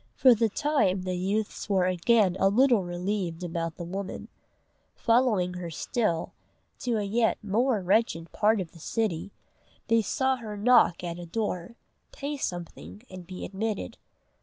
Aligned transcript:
For 0.15 0.33
the 0.33 0.49
time 0.49 1.03
the 1.03 1.13
youths 1.13 1.69
were 1.69 1.85
again 1.85 2.35
a 2.39 2.49
little 2.49 2.83
relieved 2.83 3.43
about 3.43 3.75
the 3.77 3.83
woman: 3.83 4.29
following 4.95 5.53
her 5.53 5.69
still, 5.69 6.33
to 6.79 6.97
a 6.97 7.03
yet 7.03 7.37
more 7.43 7.83
wretched 7.83 8.31
part 8.31 8.59
of 8.59 8.71
the 8.71 8.79
city, 8.79 9.31
they 9.89 10.01
saw 10.01 10.37
her 10.37 10.57
knock 10.57 11.03
at 11.03 11.19
a 11.19 11.27
door, 11.27 11.75
pay 12.11 12.35
something, 12.35 13.03
and 13.11 13.27
be 13.27 13.45
admitted. 13.45 13.99